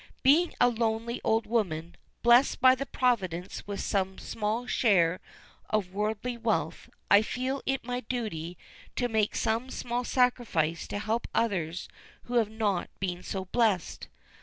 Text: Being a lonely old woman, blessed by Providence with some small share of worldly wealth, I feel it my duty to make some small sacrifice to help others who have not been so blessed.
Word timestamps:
Being 0.23 0.55
a 0.59 0.67
lonely 0.67 1.21
old 1.23 1.45
woman, 1.45 1.95
blessed 2.23 2.59
by 2.59 2.73
Providence 2.73 3.67
with 3.67 3.81
some 3.81 4.17
small 4.17 4.65
share 4.65 5.19
of 5.69 5.93
worldly 5.93 6.37
wealth, 6.37 6.89
I 7.11 7.21
feel 7.21 7.61
it 7.67 7.85
my 7.85 7.99
duty 7.99 8.57
to 8.95 9.07
make 9.07 9.35
some 9.35 9.69
small 9.69 10.03
sacrifice 10.03 10.87
to 10.87 10.97
help 10.97 11.27
others 11.35 11.87
who 12.23 12.33
have 12.39 12.49
not 12.49 12.89
been 12.99 13.21
so 13.21 13.45
blessed. 13.45 14.07